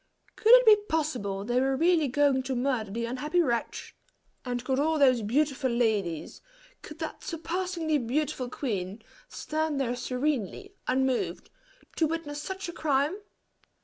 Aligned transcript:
Could 0.35 0.51
it 0.53 0.65
be 0.65 0.77
possible 0.89 1.45
they 1.45 1.61
were 1.61 1.75
really 1.77 2.07
going 2.07 2.41
to 2.49 2.55
murder 2.55 2.89
the 2.89 3.05
unhappy 3.05 3.39
wretch? 3.39 3.95
and 4.43 4.65
could 4.65 4.79
all 4.79 4.97
those 4.97 5.21
beautiful 5.21 5.69
ladies 5.69 6.41
could 6.81 6.97
that 6.97 7.21
surpassingly 7.23 7.99
beautiful 7.99 8.49
queen, 8.49 9.03
stand 9.29 9.79
there 9.79 9.95
serenely 9.95 10.73
unmoved, 10.87 11.51
to 11.97 12.07
witness 12.07 12.41
such 12.41 12.67
a 12.67 12.73
crime? 12.73 13.15